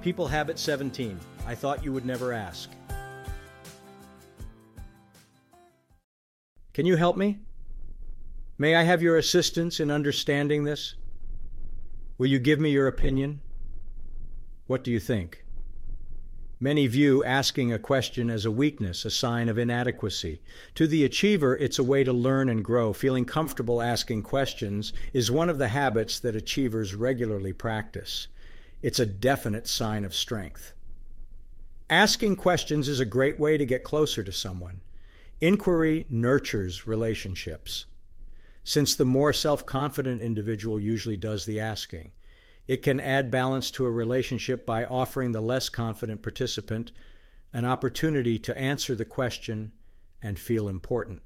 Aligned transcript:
People 0.00 0.28
Habit 0.28 0.60
17. 0.60 1.18
I 1.44 1.54
thought 1.56 1.84
you 1.84 1.92
would 1.92 2.06
never 2.06 2.32
ask. 2.32 2.70
Can 6.72 6.86
you 6.86 6.94
help 6.94 7.16
me? 7.16 7.38
May 8.58 8.76
I 8.76 8.84
have 8.84 9.02
your 9.02 9.16
assistance 9.16 9.80
in 9.80 9.90
understanding 9.90 10.62
this? 10.62 10.94
Will 12.16 12.28
you 12.28 12.38
give 12.38 12.60
me 12.60 12.70
your 12.70 12.86
opinion? 12.86 13.40
What 14.68 14.84
do 14.84 14.92
you 14.92 15.00
think? 15.00 15.44
Many 16.60 16.86
view 16.86 17.24
asking 17.24 17.72
a 17.72 17.78
question 17.78 18.30
as 18.30 18.44
a 18.44 18.50
weakness, 18.50 19.04
a 19.04 19.10
sign 19.10 19.48
of 19.48 19.58
inadequacy. 19.58 20.40
To 20.76 20.86
the 20.86 21.04
achiever, 21.04 21.56
it's 21.56 21.78
a 21.78 21.84
way 21.84 22.04
to 22.04 22.12
learn 22.12 22.48
and 22.48 22.64
grow. 22.64 22.92
Feeling 22.92 23.24
comfortable 23.24 23.82
asking 23.82 24.22
questions 24.22 24.92
is 25.12 25.30
one 25.30 25.48
of 25.48 25.58
the 25.58 25.68
habits 25.68 26.20
that 26.20 26.36
achievers 26.36 26.94
regularly 26.94 27.52
practice. 27.52 28.28
It's 28.80 29.00
a 29.00 29.06
definite 29.06 29.66
sign 29.66 30.04
of 30.04 30.14
strength. 30.14 30.72
Asking 31.90 32.36
questions 32.36 32.88
is 32.88 33.00
a 33.00 33.04
great 33.04 33.40
way 33.40 33.56
to 33.58 33.66
get 33.66 33.82
closer 33.82 34.22
to 34.22 34.30
someone. 34.30 34.82
Inquiry 35.40 36.06
nurtures 36.08 36.86
relationships, 36.86 37.86
since 38.62 38.94
the 38.94 39.04
more 39.04 39.32
self 39.32 39.66
confident 39.66 40.22
individual 40.22 40.78
usually 40.78 41.16
does 41.16 41.44
the 41.44 41.58
asking. 41.58 42.12
It 42.68 42.82
can 42.82 43.00
add 43.00 43.30
balance 43.30 43.70
to 43.72 43.86
a 43.86 43.90
relationship 43.90 44.64
by 44.64 44.84
offering 44.84 45.32
the 45.32 45.40
less 45.40 45.68
confident 45.68 46.22
participant 46.22 46.92
an 47.52 47.64
opportunity 47.64 48.38
to 48.38 48.56
answer 48.56 48.94
the 48.94 49.04
question 49.04 49.72
and 50.22 50.38
feel 50.38 50.68
important. 50.68 51.22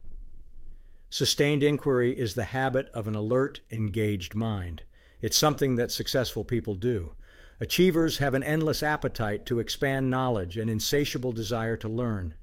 Sustained 1.10 1.62
inquiry 1.62 2.18
is 2.18 2.34
the 2.34 2.44
habit 2.44 2.88
of 2.94 3.08
an 3.08 3.14
alert, 3.14 3.60
engaged 3.70 4.34
mind. 4.34 4.84
It's 5.20 5.36
something 5.36 5.76
that 5.76 5.90
successful 5.90 6.44
people 6.44 6.74
do. 6.74 7.12
Achievers 7.60 8.18
have 8.18 8.34
an 8.34 8.42
endless 8.42 8.82
appetite 8.82 9.46
to 9.46 9.60
expand 9.60 10.10
knowledge, 10.10 10.56
an 10.56 10.68
insatiable 10.68 11.32
desire 11.32 11.76
to 11.76 11.88
learn. 11.88 12.34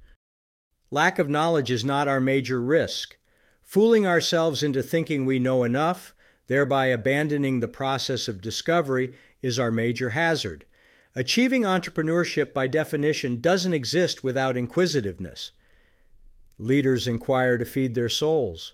Lack 0.92 1.20
of 1.20 1.30
knowledge 1.30 1.72
is 1.72 1.86
not 1.86 2.08
our 2.08 2.20
major 2.20 2.62
risk. 2.62 3.18
Fooling 3.64 4.08
ourselves 4.08 4.64
into 4.64 4.82
thinking 4.82 5.26
we 5.26 5.40
know 5.40 5.64
enough 5.64 6.14
thereby 6.50 6.88
abandoning 6.88 7.60
the 7.60 7.68
process 7.68 8.28
of 8.28 8.42
discovery, 8.42 9.14
is 9.42 9.60
our 9.60 9.72
major 9.72 10.10
hazard. 10.10 10.66
Achieving 11.16 11.62
entrepreneurship, 11.62 12.54
by 12.54 12.66
definition, 12.66 13.40
doesn't 13.40 13.74
exist 13.74 14.24
without 14.24 14.58
inquisitiveness. 14.58 15.52
Leaders 16.58 17.08
inquire 17.08 17.58
to 17.60 17.66
feed 17.66 17.94
their 17.94 18.10
souls, 18.10 18.74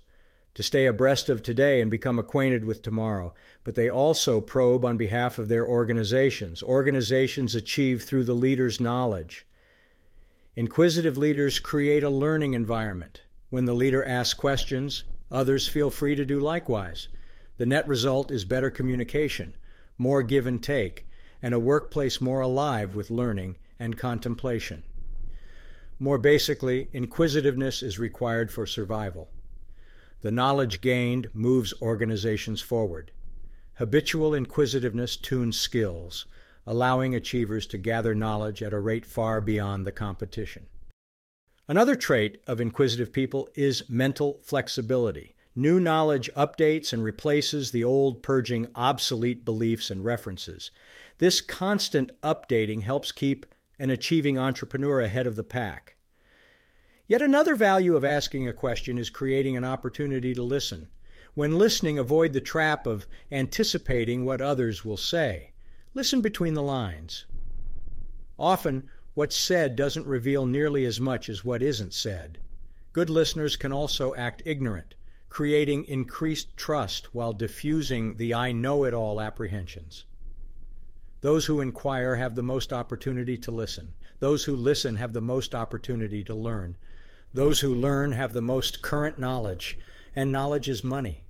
to 0.56 0.64
stay 0.64 0.86
abreast 0.86 1.30
of 1.30 1.44
today 1.44 1.82
and 1.82 1.92
become 1.92 2.18
acquainted 2.18 2.64
with 2.64 2.82
tomorrow, 2.82 3.34
but 3.66 3.76
they 3.76 3.90
also 3.90 4.42
probe 4.42 4.86
on 4.86 4.98
behalf 4.98 5.38
of 5.38 5.50
their 5.50 5.68
organizations. 5.68 6.64
Organizations 6.64 7.54
achieve 7.56 8.04
through 8.04 8.24
the 8.24 8.34
leader's 8.34 8.80
knowledge. 8.80 9.46
Inquisitive 10.56 11.18
leaders 11.18 11.60
create 11.60 12.04
a 12.04 12.10
learning 12.10 12.54
environment. 12.54 13.22
When 13.50 13.66
the 13.66 13.74
leader 13.74 14.04
asks 14.06 14.34
questions, 14.34 15.04
others 15.30 15.68
feel 15.68 15.90
free 15.90 16.16
to 16.16 16.26
do 16.26 16.40
likewise. 16.40 17.10
The 17.58 17.66
net 17.66 17.86
result 17.86 18.32
is 18.32 18.46
better 18.46 18.70
communication, 18.70 19.56
more 19.98 20.24
give 20.24 20.48
and 20.48 20.64
take, 20.64 21.06
and 21.42 21.54
a 21.54 21.60
workplace 21.60 22.22
more 22.22 22.40
alive 22.40 22.96
with 22.96 23.12
learning 23.12 23.58
and 23.78 23.98
contemplation. 23.98 24.84
More 26.00 26.18
basically, 26.18 26.88
inquisitiveness 26.94 27.84
is 27.84 28.00
required 28.00 28.52
for 28.52 28.66
survival. 28.66 29.30
The 30.26 30.32
knowledge 30.32 30.82
gained 30.82 31.30
moves 31.36 31.72
organizations 31.84 32.60
forward. 32.60 33.12
Habitual 33.76 34.34
inquisitiveness 34.34 35.18
tunes 35.18 35.60
skills, 35.60 36.26
allowing 36.66 37.14
achievers 37.14 37.68
to 37.68 37.78
gather 37.78 38.16
knowledge 38.16 38.64
at 38.64 38.74
a 38.74 38.80
rate 38.80 39.06
far 39.06 39.40
beyond 39.40 39.86
the 39.86 39.92
competition. 39.92 40.66
Another 41.68 41.96
trait 41.96 42.42
of 42.48 42.60
inquisitive 42.60 43.14
people 43.14 43.50
is 43.54 43.88
mental 43.88 44.40
flexibility. 44.42 45.36
New 45.56 45.80
knowledge 45.80 46.32
updates 46.36 46.92
and 46.92 47.04
replaces 47.04 47.70
the 47.70 47.84
old, 47.84 48.24
purging 48.24 48.68
obsolete 48.74 49.46
beliefs 49.46 49.92
and 49.92 50.04
references. 50.04 50.72
This 51.20 51.40
constant 51.40 52.20
updating 52.22 52.82
helps 52.82 53.12
keep 53.12 53.46
an 53.78 53.92
achieving 53.92 54.40
entrepreneur 54.40 55.02
ahead 55.02 55.28
of 55.28 55.36
the 55.36 55.44
pack. 55.44 55.98
Yet 57.08 57.22
another 57.22 57.56
value 57.56 57.96
of 57.96 58.04
asking 58.04 58.48
a 58.48 58.54
question 58.54 58.98
is 58.98 59.10
creating 59.10 59.56
an 59.56 59.64
opportunity 59.64 60.34
to 60.34 60.42
listen. 60.42 60.88
When 61.34 61.58
listening, 61.58 62.00
avoid 62.00 62.34
the 62.34 62.42
trap 62.42 62.88
of 62.88 63.08
anticipating 63.32 64.26
what 64.26 64.42
others 64.42 64.84
will 64.84 64.98
say. 64.98 65.52
Listen 65.94 66.22
between 66.22 66.56
the 66.56 66.64
lines. 66.64 67.26
Often, 68.40 68.90
what's 69.14 69.36
said 69.36 69.76
doesn't 69.76 70.08
reveal 70.08 70.46
nearly 70.46 70.86
as 70.86 71.00
much 71.00 71.30
as 71.30 71.46
what 71.46 71.62
isn't 71.62 71.94
said. 71.94 72.40
Good 72.92 73.10
listeners 73.10 73.56
can 73.56 73.72
also 73.72 74.16
act 74.16 74.42
ignorant 74.46 74.96
creating 75.36 75.84
increased 75.90 76.56
trust 76.56 77.14
while 77.14 77.34
diffusing 77.34 78.16
the 78.16 78.34
I 78.34 78.54
know 78.54 78.86
it 78.86 78.94
all 78.94 79.20
apprehensions. 79.20 80.06
Those 81.20 81.46
who 81.46 81.60
inquire 81.60 82.16
have 82.16 82.36
the 82.36 82.42
most 82.42 82.72
opportunity 82.72 83.38
to 83.40 83.52
listen. 83.52 83.92
Those 84.20 84.46
who 84.46 84.56
listen 84.56 84.96
have 84.96 85.12
the 85.12 85.20
most 85.20 85.54
opportunity 85.54 86.24
to 86.24 86.34
learn. 86.34 86.78
Those 87.36 87.60
who 87.60 87.76
learn 87.76 88.14
have 88.14 88.32
the 88.32 88.42
most 88.42 88.82
current 88.82 89.20
knowledge, 89.20 89.78
and 90.16 90.32
knowledge 90.32 90.70
is 90.70 90.86
money. 90.86 91.26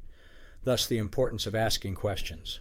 Thus, 0.63 0.85
the 0.85 0.99
importance 0.99 1.47
of 1.47 1.55
asking 1.55 1.95
questions. 1.95 2.59